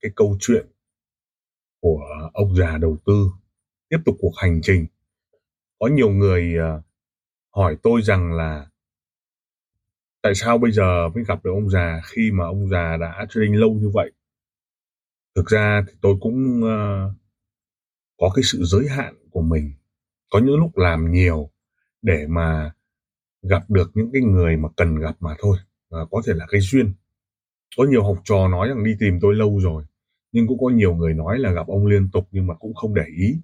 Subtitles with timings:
[0.00, 0.66] cái câu chuyện
[1.80, 2.00] của
[2.32, 3.30] ông già đầu tư
[3.88, 4.86] tiếp tục cuộc hành trình.
[5.78, 6.82] Có nhiều người ờ,
[7.54, 8.66] hỏi tôi rằng là
[10.22, 13.54] tại sao bây giờ mới gặp được ông già khi mà ông già đã trading
[13.54, 14.12] lâu như vậy?
[15.34, 17.12] Thực ra thì tôi cũng uh,
[18.18, 19.72] có cái sự giới hạn của mình.
[20.30, 21.50] Có những lúc làm nhiều
[22.02, 22.72] để mà
[23.42, 25.58] gặp được những cái người mà cần gặp mà thôi
[25.90, 26.92] và có thể là cái duyên.
[27.76, 29.84] Có nhiều học trò nói rằng đi tìm tôi lâu rồi
[30.32, 32.94] nhưng cũng có nhiều người nói là gặp ông liên tục nhưng mà cũng không
[32.94, 33.36] để ý.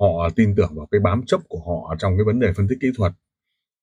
[0.00, 2.78] Họ tin tưởng vào cái bám chấp của họ trong cái vấn đề phân tích
[2.80, 3.12] kỹ thuật.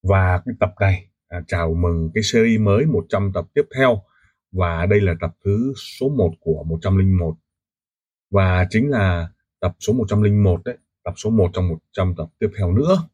[0.03, 4.01] Và cái tập này à, chào mừng cái series mới 100 tập tiếp theo.
[4.51, 7.35] Và đây là tập thứ số 1 của 101
[8.33, 12.73] và chính là tập số 101 đấy tập số 1 trong 100 tập tiếp theo
[12.73, 13.07] nữa.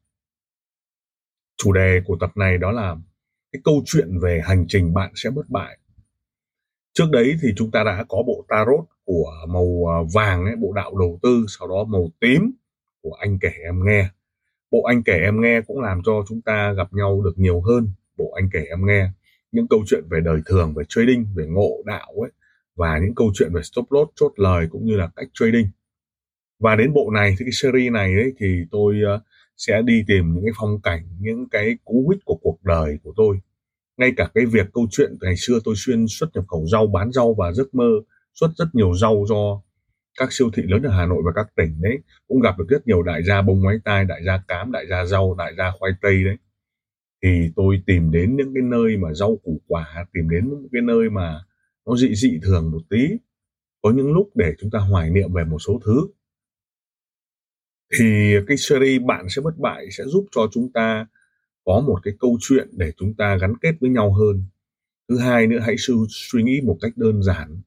[1.58, 2.96] Chủ đề của tập này đó là
[3.52, 5.80] cái câu chuyện về hành trình bạn sẽ bất bại.
[6.94, 10.74] Trước đấy thì chúng ta đã có bộ tarot của màu à, vàng ấy, bộ
[10.74, 12.52] đạo đầu tư sau đó màu tím
[13.02, 14.10] của anh kể em nghe.
[14.72, 17.90] Bộ anh kể em nghe cũng làm cho chúng ta gặp nhau được nhiều hơn
[18.18, 19.10] bộ anh kể em nghe.
[19.52, 22.32] Những câu chuyện về đời thường về trading về ngộ đạo ấy
[22.76, 25.68] và những câu chuyện về stop loss chốt lời cũng như là cách trading.
[26.60, 29.20] Và đến bộ này thì cái series này ấy, thì tôi à,
[29.58, 33.14] sẽ đi tìm những cái phong cảnh những cái cú hích của cuộc đời của
[33.16, 33.40] tôi.
[33.98, 37.12] Ngay cả cái việc câu chuyện ngày xưa tôi xuyên xuất nhập khẩu rau bán
[37.12, 37.90] rau và giấc mơ
[38.40, 39.62] xuất rất nhiều rau cho
[40.20, 42.88] các siêu thị lớn ở Hà Nội và các tỉnh đấy cũng gặp được rất
[42.88, 45.92] nhiều đại gia bông máy tai, đại gia cám, đại gia rau, đại gia khoai
[46.02, 46.38] tây đấy.
[47.24, 50.82] Thì tôi tìm đến những cái nơi mà rau củ quả, tìm đến những cái
[50.82, 51.44] nơi mà
[51.86, 53.08] nó dị dị thường một tí.
[53.82, 56.08] Có những lúc để chúng ta hoài niệm về một số thứ.
[58.00, 61.08] Thì cái series Bạn sẽ bất bại sẽ giúp cho chúng ta
[61.66, 64.44] có một cái câu chuyện để chúng ta gắn kết với nhau hơn.
[65.10, 65.76] Thứ hai nữa hãy
[66.10, 67.62] suy nghĩ một cách đơn giản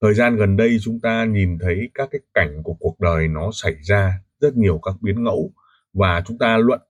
[0.00, 3.50] thời gian gần đây chúng ta nhìn thấy các cái cảnh của cuộc đời nó
[3.52, 5.52] xảy ra rất nhiều các biến ngẫu
[5.92, 6.80] và chúng ta luận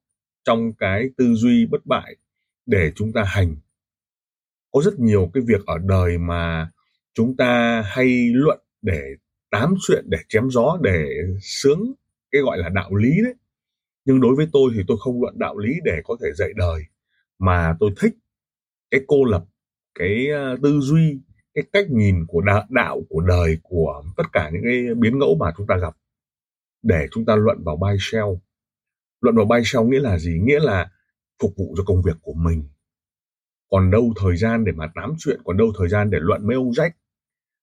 [0.44, 2.16] trong cái tư duy bất bại
[2.66, 3.56] để chúng ta hành.
[4.70, 6.70] Có rất nhiều cái việc ở đời mà
[7.14, 9.02] chúng ta hay luận để
[9.50, 11.08] tám chuyện, để chém gió, để
[11.40, 11.92] sướng
[12.30, 13.34] cái gọi là đạo lý đấy.
[14.04, 16.82] Nhưng đối với tôi thì tôi không luận đạo lý để có thể dạy đời,
[17.38, 18.14] mà tôi thích
[18.90, 19.44] cái cô lập,
[19.94, 21.20] cái ờ, tư duy
[21.54, 25.36] cái cách nhìn của đạo, đạo của đời của tất cả những cái biến ngẫu
[25.40, 25.96] mà chúng ta gặp
[26.82, 28.26] để chúng ta luận vào buy sell.
[29.20, 30.38] Luận vào buy sell nghĩa là gì?
[30.42, 30.90] Nghĩa là
[31.42, 32.68] phục vụ cho công việc của mình.
[33.70, 36.56] Còn đâu thời gian để mà tám chuyện còn đâu thời gian để luận mấy
[36.56, 36.90] ông Jack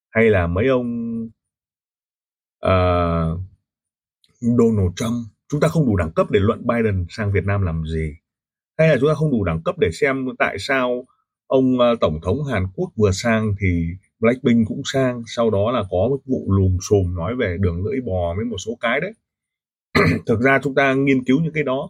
[0.10, 1.22] hay là mấy ông
[2.66, 3.40] uh,
[4.42, 5.28] Donald Trump?
[5.48, 8.16] Chúng ta không đủ đẳng cấp để luận Biden sang Việt Nam làm gì?
[8.78, 11.06] Hay là chúng ta không đủ đẳng cấp để xem tại sao
[11.48, 13.88] ông ờ, tổng thống Hàn Quốc vừa sang thì
[14.20, 18.02] Blackpink cũng sang sau đó là có một vụ lùm xùm nói về đường lưỡi
[18.02, 19.14] bò với một số cái đấy.
[20.26, 21.90] Thực ra chúng ta nghiên cứu những cái đó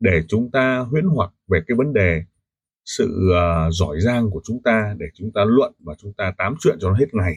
[0.00, 2.22] để chúng ta huyễn hoặc về cái vấn đề
[2.84, 6.54] sự uh, giỏi giang của chúng ta để chúng ta luận và chúng ta tám
[6.60, 7.34] chuyện cho nó hết ngày.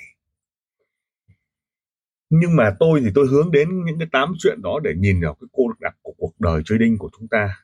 [2.30, 5.34] Nhưng mà tôi thì tôi hướng đến những cái tám chuyện đó để nhìn vào
[5.34, 7.56] cái cô đặc của cuộc đời trading của chúng ta.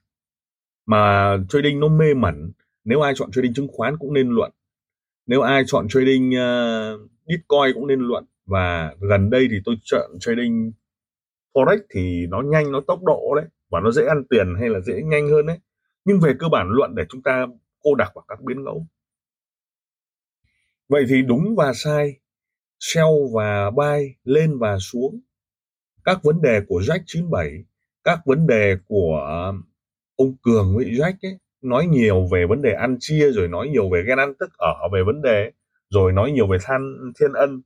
[0.85, 2.51] Mà trading nó mê mẩn
[2.85, 4.51] nếu ai chọn trading chứng khoán cũng nên luận.
[5.25, 8.25] Nếu ai chọn trading uh, bitcoin cũng nên luận.
[8.46, 10.72] Và gần đây thì tôi chọn trading
[11.53, 13.46] forex thì nó nhanh nó tốc độ đấy.
[13.69, 15.59] Và nó dễ ăn tiền hay là dễ nhanh hơn đấy.
[16.06, 17.47] Nhưng về cơ bản luận để chúng ta
[17.81, 18.85] cô đặc vào các biến ngẫu.
[20.90, 22.19] Vậy thì đúng và sai.
[22.79, 25.20] Sell và buy lên và xuống.
[26.03, 27.64] Các vấn đề của Jack 97
[28.05, 29.20] các vấn đề của
[30.16, 33.90] ông Cường với Jack ấy nói nhiều về vấn đề ăn chia rồi nói nhiều
[33.90, 35.52] về ghen ăn tức ở về vấn đề
[35.90, 36.82] rồi nói nhiều về than
[37.20, 37.62] thiên ân.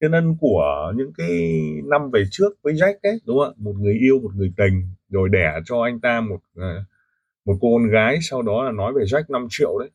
[0.00, 3.56] Thiên ân của những cái năm về trước với Jack ấy đúng không ạ?
[3.56, 6.84] Một người yêu một người tình rồi đẻ cho anh ta một ờ,
[7.44, 9.90] một cô con gái sau đó là nói về Jack 5 triệu đấy.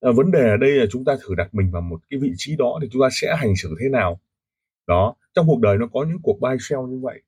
[0.00, 2.32] À, vấn đề ở đây là chúng ta thử đặt mình vào một cái vị
[2.36, 4.20] trí đó thì chúng ta sẽ hành xử thế nào.
[4.86, 7.22] Đó trong cuộc đời nó có những cuộc buy sell như vậy.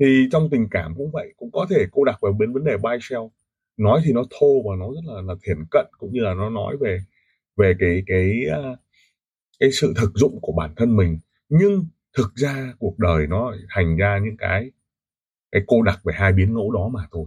[0.00, 2.76] Thì trong tình cảm cũng vậy cũng có thể cô đặt vào bên vấn đề
[2.76, 3.22] buy sell
[3.76, 6.50] nói thì nó thô và nó rất là là thiển cận, cũng như là nó
[6.50, 6.98] nói về
[7.56, 8.76] về cái cái ờ,
[9.60, 11.18] cái sự thực dụng của bản thân mình.
[11.48, 11.86] Nhưng
[12.16, 14.70] thực ra cuộc đời nó thành ra những cái
[15.52, 17.26] cái cô đặc về hai biến ngẫu đó mà thôi.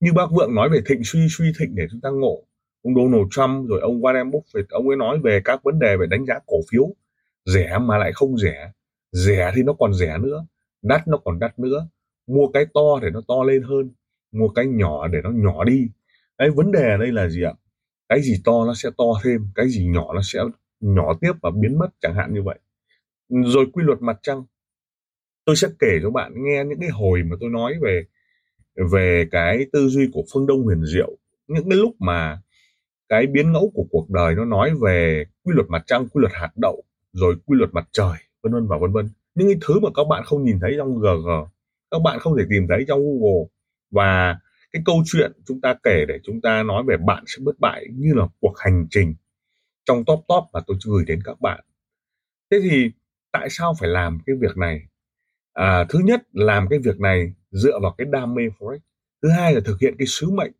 [0.00, 2.44] Như bác vượng nói về thịnh suy suy thịnh để chúng ta ngộ,
[2.82, 6.06] ông Donald Trump, rồi ông Warren Buffett, ông ấy nói về các vấn đề về
[6.06, 6.94] đánh giá cổ phiếu.
[7.44, 8.72] Rẻ mà lại không rẻ.
[9.12, 10.46] Rẻ thì nó còn rẻ nữa,
[10.82, 11.88] đắt nó còn đắt nữa.
[12.26, 13.90] Mua cái to để nó to lên hơn
[14.32, 15.88] mua cái nhỏ để nó nhỏ đi.
[16.38, 17.52] Cái vấn đề ở đây là gì ạ?
[18.08, 20.40] Cái gì to nó sẽ to thêm, cái gì nhỏ nó sẽ
[20.80, 22.58] nhỏ tiếp và biến mất chẳng hạn như vậy.
[23.28, 24.42] Rồi quy luật mặt trăng.
[25.44, 28.04] Tôi sẽ kể cho bạn nghe những cái hồi mà tôi nói về
[28.92, 31.16] về cái tư duy của phương đông huyền diệu.
[31.48, 32.40] Những cái lúc mà
[33.08, 36.32] cái biến ngẫu của cuộc đời nó nói về quy luật mặt trăng, quy luật
[36.34, 39.08] hạt đậu, rồi quy luật mặt trời, vân vân và vân vân.
[39.34, 41.28] Những cái thứ mà các bạn không nhìn thấy trong gg
[41.90, 43.46] các bạn không thể tìm thấy trong google
[43.90, 44.38] và
[44.72, 47.86] cái câu chuyện chúng ta kể để chúng ta nói về bạn sẽ bất bại
[47.92, 49.14] như là cuộc hành trình
[49.84, 51.64] trong top top mà tôi gửi đến các bạn.
[52.50, 52.90] Thế thì
[53.32, 54.80] tại sao phải làm cái việc này?
[55.52, 58.78] À, thứ nhất làm cái việc này dựa vào cái đam mê forex.
[59.22, 60.52] Thứ hai là thực hiện cái sứ mệnh.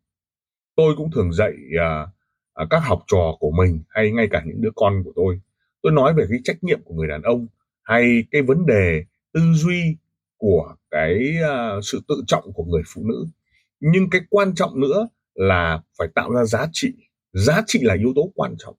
[0.75, 2.07] Tôi cũng thường dạy à,
[2.53, 5.41] à, các học trò của mình hay ngay cả những đứa con của tôi.
[5.81, 7.47] Tôi nói về cái trách nhiệm của người đàn ông
[7.83, 9.03] hay cái vấn đề
[9.33, 9.97] tư duy
[10.37, 13.25] của cái uh, sự tự trọng của người phụ nữ.
[13.79, 16.93] Nhưng cái quan trọng nữa là phải tạo ra giá trị.
[17.33, 18.75] Giá trị là yếu tố quan trọng.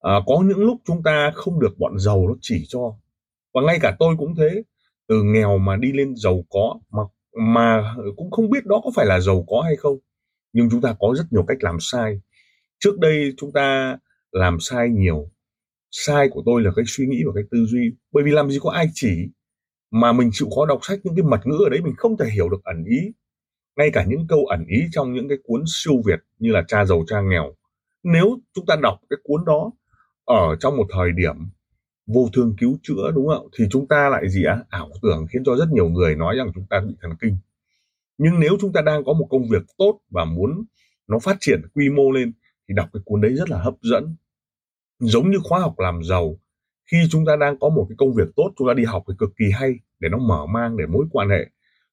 [0.00, 2.96] À, có những lúc chúng ta không được bọn giàu nó chỉ cho.
[3.54, 4.62] Và ngay cả tôi cũng thế.
[5.08, 7.02] Từ nghèo mà đi lên giàu có mà
[7.52, 9.98] mà cũng không biết đó có phải là giàu có hay không.
[10.52, 12.20] Nhưng chúng ta có rất nhiều cách làm sai.
[12.78, 13.98] Trước đây chúng ta
[14.32, 15.30] làm sai nhiều.
[15.90, 17.92] Sai của tôi là cái suy nghĩ và cái tư duy.
[18.12, 19.28] Bởi vì làm gì có ai chỉ
[19.94, 22.30] mà mình chịu khó đọc sách những cái mật ngữ ở đấy, mình không thể
[22.30, 23.12] hiểu được ẩn ý.
[23.76, 26.84] Ngay cả những câu ẩn ý trong những cái cuốn siêu việt như là cha
[26.84, 27.54] giàu, cha nghèo.
[28.02, 29.70] Nếu chúng ta đọc cái cuốn đó
[30.24, 31.36] ở trong một thời điểm
[32.06, 34.58] vô thương cứu chữa, đúng không thì chúng ta lại gì á?
[34.68, 37.36] Ảo tưởng khiến cho rất nhiều người nói rằng chúng ta bị thần kinh.
[38.18, 40.64] Nhưng nếu chúng ta đang có một công việc tốt và muốn
[41.08, 42.32] nó phát triển quy mô lên,
[42.68, 44.16] thì đọc cái cuốn đấy rất là hấp dẫn.
[44.98, 46.38] Giống như khóa học làm giàu,
[46.90, 49.14] khi chúng ta đang có một cái công việc tốt, chúng ta đi học thì
[49.18, 51.46] cực kỳ hay để nó mở mang để mối quan hệ.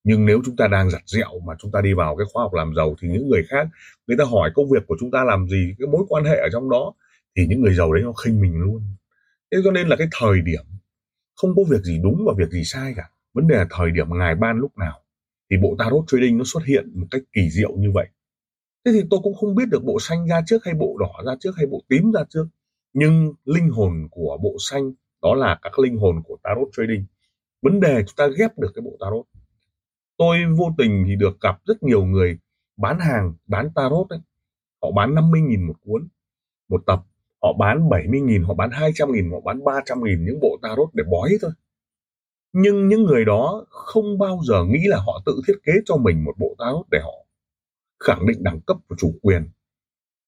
[0.04, 2.54] Nhưng nếu chúng ta đang giặt dẹo mà chúng ta đi vào cái khóa học
[2.54, 3.68] làm giàu thì những người khác,
[4.08, 6.50] người ta hỏi công việc của chúng ta làm gì, cái mối quan hệ ở
[6.52, 6.94] trong đó,
[7.38, 8.82] thì những người giàu đấy nó khinh mình luôn.
[9.52, 10.64] Thế cho nên là cái thời điểm,
[11.36, 13.10] không có việc gì đúng và việc gì sai cả.
[13.34, 15.00] Vấn đề là thời điểm ngài ban lúc nào,
[15.52, 18.08] thì bộ tarot trading nó xuất hiện một cách kỳ diệu như vậy.
[18.86, 21.32] Thế thì tôi cũng không biết được bộ xanh ra trước hay bộ đỏ ra
[21.40, 22.46] trước hay bộ tím ra trước,
[22.94, 27.06] nhưng linh hồn của bộ xanh, đó là các linh hồn của tarot trading
[27.62, 29.26] vấn đề chúng ta ghép được cái bộ tarot.
[30.18, 32.40] Tôi vô tình thì được gặp rất nhiều người
[32.78, 34.20] bán hàng bán tarot ấy.
[34.82, 36.08] Họ bán 50.000 một cuốn
[36.70, 37.00] một tập
[37.42, 41.52] họ bán 70.000 họ bán 200.000 họ bán 300.000 những bộ tarot để bói thôi.
[42.54, 46.24] Nhưng những người đó không bao giờ nghĩ là họ tự thiết kế cho mình
[46.24, 47.26] một bộ tarot để họ
[48.00, 49.50] khẳng định đẳng cấp của chủ quyền.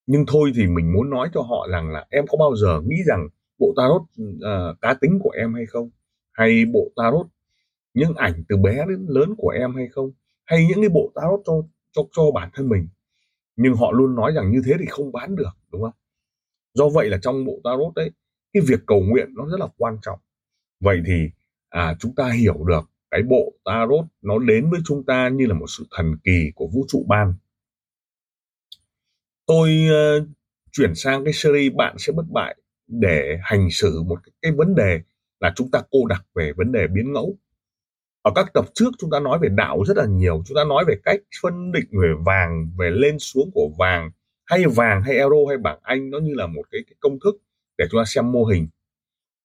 [0.05, 2.95] Nhưng thôi thì mình muốn nói cho họ rằng là em có bao giờ nghĩ
[3.05, 3.27] rằng
[3.59, 5.89] bộ tarot uh, cá tính của em hay không?
[6.33, 7.27] Hay bộ tarot
[7.93, 10.11] những ảnh từ bé đến lớn của em hay không
[10.45, 11.53] hay những cái bộ tarot cho
[11.91, 12.87] cho cho bản thân mình.
[13.55, 15.93] Nhưng họ luôn nói rằng như thế thì không bán được đúng không?
[16.73, 18.11] Do vậy là trong bộ tarot đấy
[18.53, 20.19] cái việc cầu nguyện nó rất là quan trọng.
[20.79, 21.29] Vậy thì
[21.69, 25.53] à, chúng ta hiểu được cái bộ tarot nó đến với chúng ta như là
[25.53, 27.33] một sự thần kỳ của vũ trụ ban.
[29.45, 29.87] Tôi
[30.19, 30.27] uh,
[30.71, 32.55] chuyển sang cái series bạn sẽ bất bại
[32.87, 35.01] để hành xử một cái, cái vấn đề
[35.43, 37.37] là chúng ta cô đặc về vấn đề biến ngẫu.
[38.21, 40.85] Ở các tập trước chúng ta nói về đạo rất là nhiều chúng ta nói
[40.87, 44.11] về cách phân định về vàng về lên xuống của vàng
[44.45, 47.35] hay vàng hay euro hay bảng anh nó như là một cái, cái công thức
[47.77, 48.67] để chúng ta xem mô hình.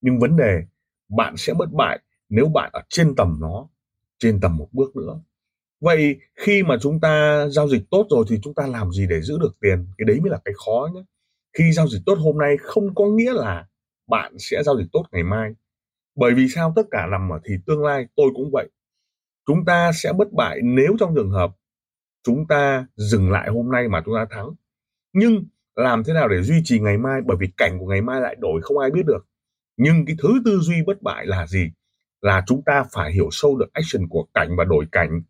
[0.00, 0.62] Nhưng vấn đề
[1.08, 3.68] bạn sẽ bất bại nếu bạn ở trên tầm nó
[4.18, 5.20] trên tầm một bước nữa.
[5.80, 9.20] Vậy khi mà chúng ta giao dịch tốt rồi thì chúng ta làm gì để
[9.20, 9.86] giữ được tiền?
[9.98, 11.00] Cái đấy mới là cái khó nhé.
[11.58, 13.66] Khi giao dịch tốt hôm nay không có nghĩa là
[14.08, 15.50] bạn sẽ giao dịch tốt ngày mai
[16.18, 18.68] bởi vì sao tất cả nằm ở thì tương lai tôi cũng vậy.
[19.46, 21.50] Chúng ta sẽ bất bại nếu trong trường hợp
[22.22, 24.48] chúng ta dừng lại hôm nay mà chúng ta thắng.
[25.12, 25.44] Nhưng
[25.76, 27.20] làm thế nào để duy trì ngày mai?
[27.26, 29.26] Bởi vì cảnh của ngày mai lại đổi, không ai biết được.
[29.76, 31.70] Nhưng cái thứ tư duy bất bại là gì?
[32.20, 35.22] Là chúng ta phải hiểu sâu được action của cảnh và đổi cảnh,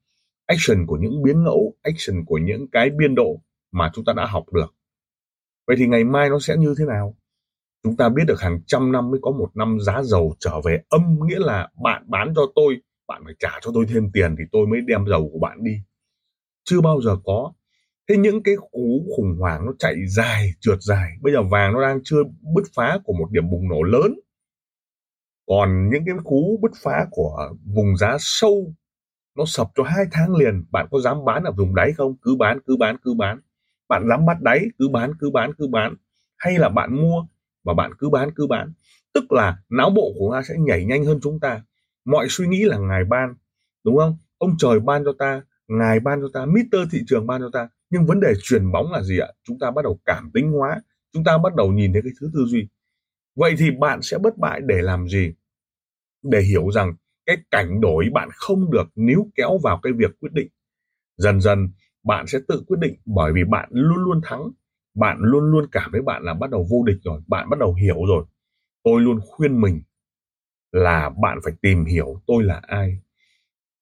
[0.46, 3.40] action của những biến ngẫu, action của những cái biên độ
[3.72, 4.74] mà chúng ta đã học được.
[5.66, 7.14] Vậy thì ngày mai nó sẽ như thế nào?
[7.82, 10.80] Chúng ta biết được hàng trăm năm mới có một năm giá dầu trở về
[10.88, 14.44] âm, nghĩa là bạn bán cho tôi, bạn phải trả cho tôi thêm tiền thì
[14.52, 15.72] tôi mới đem dầu của bạn đi.
[16.64, 17.52] Chưa bao giờ có.
[18.08, 21.10] Thế những cái cú khủng hoảng nó chạy dài, trượt dài.
[21.22, 22.22] Bây giờ vàng nó đang chưa
[22.54, 24.20] bứt phá của một điểm bùng nổ lớn.
[25.46, 28.74] Còn những cái cú bứt phá của vùng giá sâu,
[29.36, 30.64] nó sập cho hai tháng liền.
[30.70, 32.16] Bạn có dám bán ở vùng đáy không?
[32.22, 33.40] Cứ bán cứ bán cứ bán.
[33.88, 35.94] Bạn dám bắt đáy, cứ bán cứ bán cứ bán.
[36.36, 37.26] Hay là bạn mua
[37.68, 38.72] và bạn cứ bán cứ bán.
[39.14, 41.62] Tức là não bộ của ta sẽ nhảy nhanh hơn chúng ta.
[42.04, 43.34] Mọi suy nghĩ là ngài ban,
[43.84, 44.16] đúng không?
[44.38, 47.68] Ông trời ban cho ta, ngài ban cho ta Mister thị trường ban cho ta.
[47.90, 49.28] Nhưng vấn đề truyền bóng là gì ạ?
[49.44, 50.80] Chúng ta bắt đầu cảm tính hóa.
[51.12, 52.68] Chúng ta bắt đầu nhìn thấy cái thứ tư duy.
[53.36, 55.34] Vậy thì bạn sẽ bất bại để làm gì?
[56.22, 56.94] Để hiểu rằng
[57.26, 60.48] cái cảnh đổi bạn không được níu kéo vào cái việc quyết định.
[61.16, 61.68] Dần dần,
[62.04, 64.50] bạn sẽ tự quyết định bởi vì bạn luôn luôn thắng
[64.98, 67.74] bạn luôn luôn cảm thấy bạn là bắt đầu vô địch rồi, bạn bắt đầu
[67.74, 68.24] hiểu rồi.
[68.84, 69.82] Tôi luôn khuyên mình
[70.72, 72.98] là bạn phải tìm hiểu tôi là ai,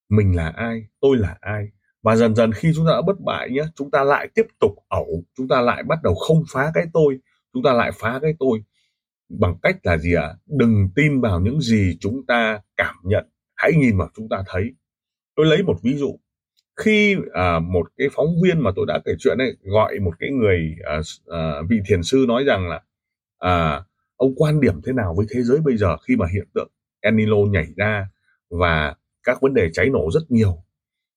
[0.09, 1.69] mình là ai, tôi là ai.
[2.03, 4.73] Và dần dần khi chúng ta đã bất bại nhé chúng ta lại tiếp tục
[4.89, 7.19] ẩu, chúng ta lại bắt đầu không phá cái tôi,
[7.53, 8.63] chúng ta lại phá cái tôi.
[9.29, 10.23] Bằng cách là gì ạ?
[10.23, 10.37] À?
[10.47, 13.29] đừng tin vào những gì chúng ta cảm nhận.
[13.55, 14.75] Hãy nhìn vào chúng ta thấy.
[15.37, 16.19] Tôi lấy một ví dụ
[16.77, 20.31] khi à, một cái phóng viên mà tôi đã kể chuyện ấy gọi một cái
[20.31, 22.83] người à, à, vị thiền sư nói rằng là
[23.39, 23.83] à,
[24.17, 26.69] ông quan điểm thế nào với thế giới bây giờ khi mà hiện tượng
[27.01, 28.09] Enilo nhảy ra
[28.51, 30.63] và các vấn đề cháy nổ rất nhiều?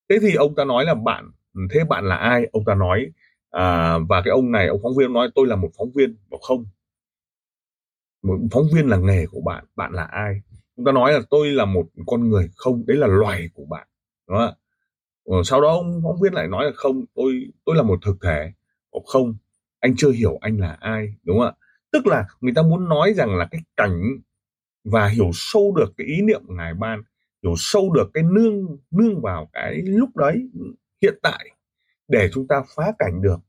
[0.10, 1.32] Thế thì ông ta nói là bạn
[1.72, 2.48] thế bạn là ai?
[2.52, 3.12] Ông ta nói
[3.52, 6.16] à, và cái ông này ông phóng viên nói tôi là một phóng viên.
[6.32, 6.66] Bảo không.
[8.24, 10.42] Một phóng viên là nghề của bạn bạn là ai?
[10.78, 12.86] Ông ta nói là tôi là một con người không.
[12.88, 13.88] Đấy là loài của bạn
[14.28, 14.69] đúng không ạ?
[15.30, 17.34] Ờ, sau đó ông phóng viên lại nói là không tôi
[17.66, 18.52] tôi là một thực thể.
[19.06, 19.36] Không
[19.80, 21.54] anh chưa hiểu anh là ai đúng không ạ?
[21.92, 24.02] Tức là người ta muốn nói rằng là cái cảnh
[24.84, 27.04] và hiểu sâu được cái ý niệm của ngài ban
[27.44, 30.50] hiểu sâu được cái nương nương vào cái lúc đấy
[31.02, 31.46] hiện tại
[32.08, 33.40] để chúng ta phá cảnh được.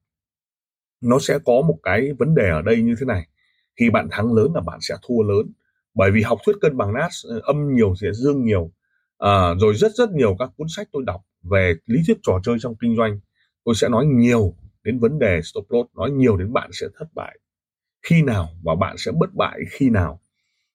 [1.01, 3.29] Nó sẽ có một cái vấn đề ở đây như thế này.
[3.77, 5.53] Khi bạn thắng lớn là bạn sẽ thua lớn.
[5.95, 8.71] Bởi vì học thuyết cân bằng nát ờ, âm nhiều sẽ dương nhiều.
[9.19, 12.57] À, rồi rất rất nhiều các cuốn sách tôi đọc về lý thuyết trò chơi
[12.61, 13.21] trong kinh doanh,
[13.65, 14.55] tôi sẽ nói nhiều
[14.85, 17.39] đến vấn đề stop loss, nói nhiều đến bạn sẽ thất bại.
[18.03, 20.21] Khi nào và bạn sẽ bất bại, khi nào?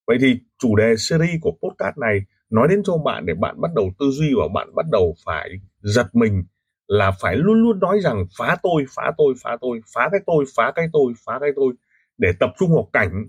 [0.08, 2.20] Vậy thì chủ đề series của podcast này
[2.50, 5.50] nói đến cho bạn để bạn bắt đầu tư duy và bạn bắt đầu phải
[5.82, 6.44] giật mình
[6.88, 10.46] là phải luôn luôn nói rằng phá tôi phá tôi phá tôi, phá cái tôi,
[10.56, 11.74] phá cái tôi, phá cái tôi
[12.18, 13.28] để tập trung vào cảnh.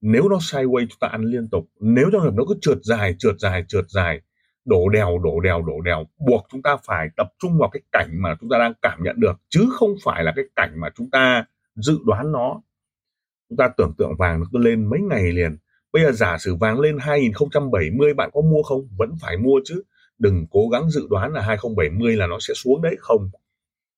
[0.00, 3.14] Nếu nó sideways chúng ta ăn liên tục, nếu trong hợp nó cứ trượt dài
[3.18, 4.20] trượt dài trượt dài
[4.64, 6.06] đổ đèo đổ đèo đổ đèo.
[6.18, 9.20] Buộc chúng ta phải tập trung vào cái cảnh mà chúng ta đang cảm nhận
[9.20, 12.62] được, chứ không phải là cái cảnh mà chúng ta dự đoán nó.
[13.48, 15.56] Chúng ta tưởng tượng vàng nó cứ lên mấy ngày liền.
[15.92, 18.88] Bây giờ giả sử vàng lên 2070 bạn có mua không?
[18.98, 19.82] Vẫn phải mua chứ.
[20.18, 22.96] Đừng cố gắng dự đoán là 2070 là nó sẽ xuống đấy.
[22.98, 23.28] Không.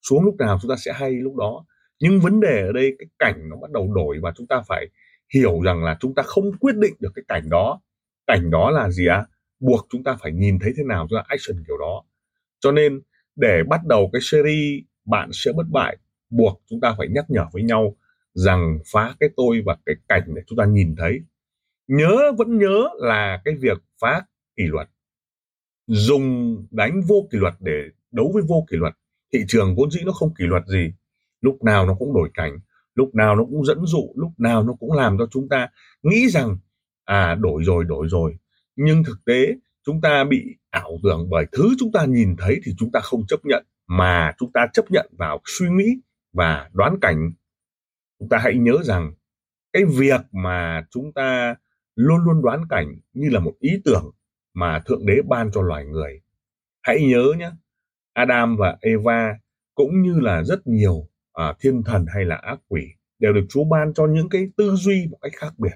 [0.09, 1.64] Xuống lúc nào chúng ta sẽ hay lúc đó.
[2.00, 4.87] Nhưng vấn đề ở đây, cái cảnh nó bắt đầu đổi và chúng ta phải
[5.35, 7.80] hiểu rằng là chúng ta không quyết định được cái cảnh đó.
[8.26, 9.25] Cảnh đó là gì á?
[9.61, 12.04] Buộc chúng ta phải nhìn thấy thế nào cho action kiểu đó.
[12.61, 13.00] Cho nên,
[13.37, 15.96] để bắt đầu cái series bạn sẽ bất bại,
[16.30, 17.96] buộc chúng ta phải nhắc nhở với nhau
[18.34, 21.20] rằng phá cái tôi và cái cảnh để chúng ta nhìn thấy.
[21.88, 24.23] Nhớ, vẫn nhớ là cái việc phá
[24.56, 24.88] kỷ luật.
[25.87, 28.94] Dùng đánh vô kỷ luật để đấu với vô kỷ luật.
[29.32, 30.92] Thị trường vốn dĩ nó không kỷ luật gì.
[31.40, 32.58] Lúc nào nó cũng đổi cảnh,
[32.94, 35.68] lúc nào nó cũng dẫn dụ, lúc nào nó cũng làm cho chúng ta
[36.02, 36.56] nghĩ rằng
[37.04, 38.37] à đổi rồi đổi rồi
[38.76, 39.54] nhưng thực tế
[39.87, 43.26] chúng ta bị ảo tưởng bởi thứ chúng ta nhìn thấy thì chúng ta không
[43.28, 45.97] chấp nhận mà chúng ta chấp nhận vào suy nghĩ
[46.33, 47.33] và đoán cảnh.
[48.19, 49.12] Chúng ta hãy nhớ rằng
[49.73, 51.54] cái việc mà chúng ta
[51.95, 54.11] luôn luôn đoán cảnh như là một ý tưởng
[54.54, 56.21] mà thượng đế ban cho loài người.
[56.83, 57.50] Hãy nhớ nhé
[58.12, 59.38] adam và eva
[59.75, 62.83] cũng như là rất nhiều à, thiên thần hay là ác quỷ
[63.19, 65.75] đều được chúa ban cho những cái tư duy một cách khác biệt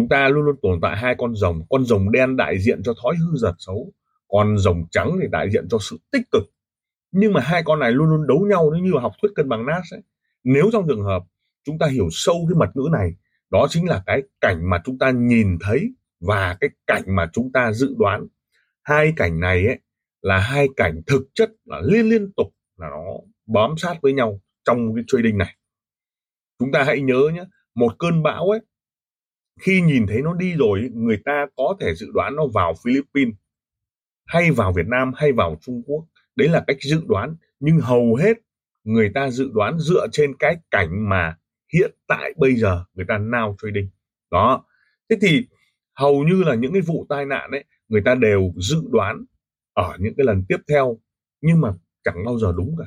[0.00, 1.62] chúng ta luôn luôn tồn tại hai con rồng.
[1.70, 3.92] Con rồng đen đại diện cho thói hư giật xấu
[4.28, 6.42] còn rồng trắng thì đại diện cho sự tích cực.
[7.12, 9.66] Nhưng mà hai con này luôn luôn đấu nhau như là học thuyết cân bằng
[9.66, 10.00] nát ấy.
[10.44, 11.22] Nếu trong trường hợp
[11.64, 13.10] chúng ta hiểu sâu cái mật ngữ này,
[13.50, 17.52] đó chính là cái cảnh mà chúng ta nhìn thấy và cái cảnh mà chúng
[17.52, 18.26] ta dự đoán.
[18.82, 19.78] Hai cảnh này ấy
[20.22, 23.04] là hai cảnh thực chất là liên liên tục là nó
[23.46, 25.56] bám sát với nhau trong cái trading này.
[26.58, 28.60] Chúng ta hãy nhớ nhé, một cơn bão ấy
[29.60, 33.34] khi nhìn thấy nó đi rồi người ta có thể dự đoán nó vào Philippines,
[34.26, 36.04] hay vào Việt Nam, hay vào Trung Quốc.
[36.36, 37.36] Đấy là cách dự đoán.
[37.60, 38.38] Nhưng hầu hết
[38.84, 41.36] người ta dự đoán dựa trên cái cảnh mà
[41.72, 43.88] hiện tại bây giờ người ta now trading.
[44.30, 44.64] Đó.
[45.10, 45.46] Thế thì
[45.94, 49.24] hầu như là những cái vụ tai nạn ấy, người ta đều dự đoán
[49.72, 50.98] ở những cái lần tiếp theo,
[51.40, 51.72] nhưng mà
[52.04, 52.84] chẳng bao giờ đúng cả.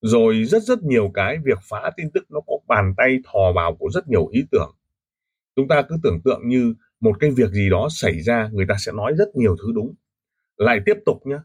[0.00, 3.76] Rồi rất rất nhiều cái việc phá tin tức nó có bàn tay thò vào
[3.76, 4.74] của rất nhiều ý tưởng
[5.56, 8.74] chúng ta cứ tưởng tượng như một cái việc gì đó xảy ra người ta
[8.78, 9.94] sẽ nói rất nhiều thứ đúng.
[10.56, 11.38] Lại tiếp tục nhé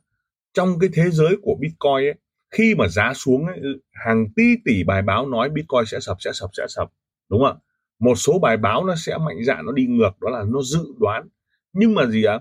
[0.53, 2.13] trong cái thế giới của bitcoin ấy
[2.51, 3.59] khi mà giá xuống ấy,
[3.91, 6.91] hàng tỷ tỷ bài báo nói bitcoin sẽ sập sẽ sập sẽ sập
[7.29, 7.61] đúng không ạ?
[7.99, 10.85] Một số bài báo nó sẽ mạnh dạn nó đi ngược đó là nó dự
[10.99, 11.27] đoán.
[11.73, 12.39] Nhưng mà gì ạ?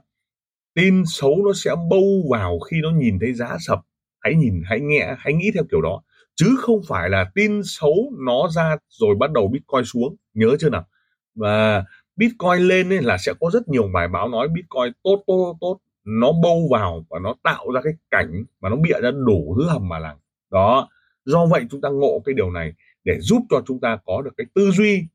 [0.74, 3.78] Tin xấu nó sẽ bâu vào khi nó nhìn thấy giá sập.
[4.20, 6.02] Hãy nhìn hãy nghe hãy nghĩ theo kiểu đó.
[6.34, 10.16] Chứ không phải là tin xấu nó ra rồi bắt đầu bitcoin xuống.
[10.34, 10.86] Nhớ chưa nào?
[11.36, 11.84] Và
[12.16, 15.78] bitcoin lên ấy là sẽ có rất nhiều bài báo nói bitcoin tốt tốt tốt
[16.04, 19.68] nó bâu vào và nó tạo ra cái cảnh mà nó bịa ra đủ thứ
[19.68, 20.18] hầm mà lằng
[20.50, 20.88] đó
[21.24, 22.72] do vậy chúng ta ngộ cái điều này
[23.04, 25.06] để giúp cho chúng ta có được cái tư duy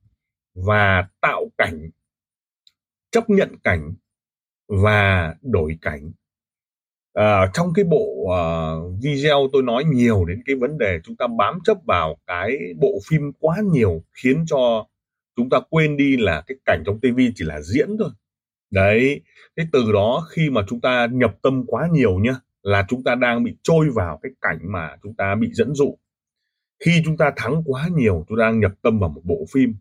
[0.54, 1.90] và tạo cảnh
[3.12, 3.94] chấp nhận cảnh
[4.68, 6.12] và đổi cảnh.
[7.14, 11.28] À, trong cái bộ uh, video tôi nói nhiều đến cái vấn đề chúng ta
[11.38, 14.86] bám chấp vào cái bộ phim quá nhiều khiến cho
[15.36, 18.10] chúng ta quên đi là cái cảnh trong tivi chỉ là diễn thôi.
[18.72, 19.22] Đấy,
[19.56, 23.16] cái từ đó khi mà chúng ta nhập tâm quá nhiều nhá, là chúng ta
[23.16, 25.98] đang bị trôi vào cái cảnh mà chúng ta bị dẫn dụ.
[26.86, 29.76] Khi chúng ta thắng quá nhiều, chúng ta đang nhập tâm vào một bộ phim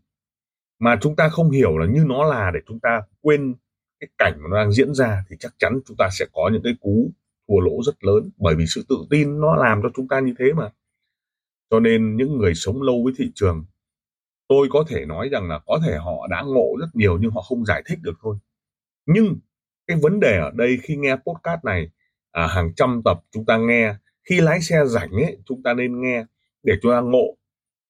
[0.81, 3.55] mà chúng ta không hiểu là như nó là để chúng ta quên
[3.99, 6.61] cái cảnh mà nó đang diễn ra thì chắc chắn chúng ta sẽ có những
[6.63, 7.11] cái cú
[7.47, 8.29] thua lỗ rất lớn.
[8.37, 10.69] Bởi vì sự tự tin nó làm cho chúng ta như thế mà.
[11.69, 13.65] Cho nên những người sống lâu với thị trường
[14.51, 17.41] tôi có thể nói rằng là có thể họ đã ngộ rất nhiều nhưng họ
[17.41, 18.37] không giải thích được thôi.
[19.05, 19.39] Nhưng
[19.87, 21.89] cái vấn đề ở đây khi nghe podcast này
[22.31, 23.95] à, hàng trăm tập chúng ta nghe
[24.29, 26.25] khi lái xe rảnh ấy chúng ta nên nghe
[26.63, 27.37] để chúng ta ngộ.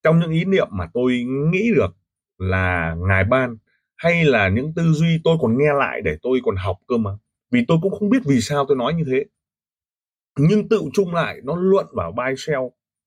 [0.03, 1.97] Trong những ý niệm mà tôi nghĩ được
[2.37, 3.57] là ngài ban
[3.95, 7.11] hay là những tư duy tôi còn nghe lại để tôi còn học cơ mà.
[7.51, 9.25] Vì tôi cũng không biết vì sao tôi nói như thế.
[10.37, 12.61] Nhưng tự chung lại nó luận vào buy sell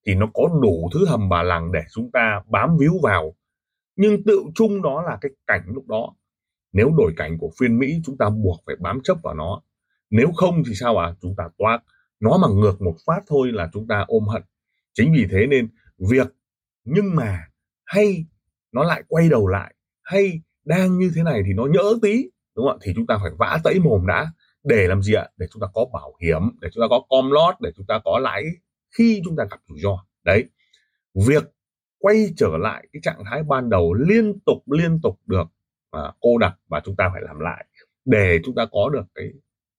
[0.07, 3.35] thì nó có đủ thứ hầm bà lằng để chúng ta bám víu vào
[3.97, 6.15] nhưng tự chung đó là cái cảnh lúc đó.
[6.73, 9.63] Nếu đổi cảnh của phiên Mỹ, chúng ta buộc phải bám chấp vào nó.
[10.11, 11.81] Nếu không thì sao à chúng ta toát
[12.21, 14.43] nó mà ngược một phát thôi là chúng ta ôm hận.
[14.95, 16.29] Chính vì thế nên việc
[16.85, 17.49] nhưng mà
[17.85, 18.27] hay
[18.73, 22.67] nó lại quay đầu lại, hay đang như thế này thì nó nhỡ tí, đúng
[22.67, 22.83] không ạ?
[22.83, 24.33] Thì chúng ta phải vã tẫy mồm đã
[24.65, 25.29] để làm gì ạ?
[25.37, 28.01] Để chúng ta có bảo hiểm, để chúng ta có com lót để chúng ta
[28.05, 28.45] có lãi
[28.99, 30.05] khi chúng ta gặp rủi ro.
[30.25, 30.45] Đấy.
[31.27, 31.45] Việc
[32.05, 35.47] quay trở lại cái trạng thái ban đầu liên tục liên tục được
[35.91, 37.65] à, cô đặc và chúng ta phải làm lại
[38.05, 39.33] để chúng ta có được cái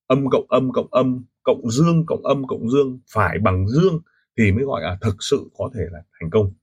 [0.08, 4.00] âm cộng âm cộng âm cộng dương cộng âm cộng dương phải bằng dương
[4.38, 6.54] thì mới gọi là thực sự có thể là thành công.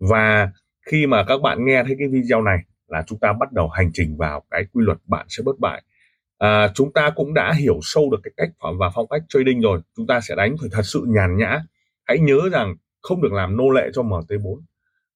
[0.00, 0.52] Và
[0.86, 3.90] khi mà các bạn nghe thấy cái video này là chúng ta bắt đầu hành
[3.94, 5.82] trình vào cái quy luật bạn sẽ bất bại.
[6.38, 9.80] À, chúng ta cũng đã hiểu sâu được cái cách và phong cách trading rồi
[9.96, 11.62] chúng ta sẽ đánh phải thật sự nhàn nhã.
[12.04, 14.60] Hãy nhớ rằng không được làm nô lệ cho MT4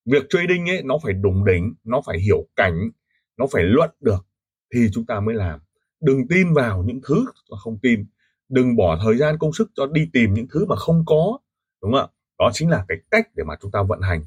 [0.05, 2.91] việc trading ấy nó phải đúng đỉnh nó phải hiểu cảnh
[3.37, 4.27] nó phải luận được
[4.75, 5.61] thì chúng ta mới làm.
[6.01, 8.05] Đừng tin vào những thứ mà không tin.
[8.49, 11.39] Đừng bỏ thời gian công sức cho đi tìm những thứ mà không có
[11.83, 12.13] đúng không ạ?
[12.39, 14.23] Đó chính là cái cách để mà chúng ta vận hành.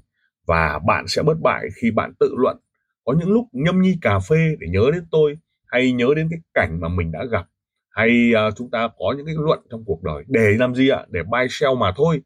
[0.47, 2.57] Và bạn sẽ bất bại khi bạn tự luận.
[3.05, 6.39] Có những lúc nhâm nhi cà phê để nhớ đến tôi hay nhớ đến cái
[6.53, 7.47] cảnh mà mình đã gặp
[7.89, 10.23] hay uh, chúng ta có những cái luận trong cuộc đời.
[10.27, 11.05] Để làm gì ạ?
[11.09, 12.21] Để buy sell mà thôi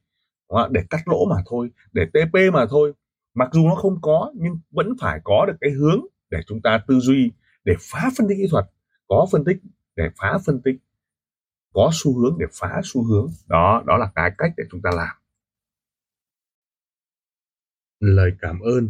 [0.69, 2.93] để cắt lỗ mà thôi để TP mà thôi
[3.33, 6.83] mặc dù nó không có nhưng vẫn phải có được cái hướng để chúng ta
[6.87, 7.31] tư duy
[7.63, 8.65] để phá phân tích kỹ thuật.
[9.07, 9.57] Có phân tích
[9.95, 10.75] để phá phân tích
[11.73, 13.31] có xu hướng để phá xu hướng.
[13.47, 15.15] Đó đó là cái cách để chúng ta làm.
[17.99, 18.89] Lời cảm ơn.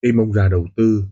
[0.00, 1.04] Tim ông già đầu tư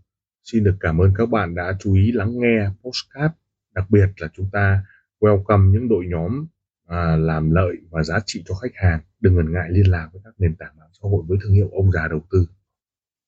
[0.43, 3.33] xin được cảm ơn các bạn đã chú ý lắng nghe postcard
[3.73, 4.83] đặc biệt là chúng ta
[5.19, 6.45] welcome những đội nhóm
[6.87, 10.21] à, làm lợi và giá trị cho khách hàng đừng ngần ngại liên lạc với
[10.25, 12.45] các nền tảng mạng xã hội với thương hiệu ông già đầu tư.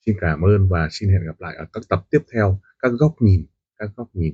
[0.05, 2.59] Xin cảm ơn và xin hẹn gặp lại ở các tập tiếp theo.
[2.79, 3.45] Các góc nhìn,
[3.77, 4.33] các góc nhìn.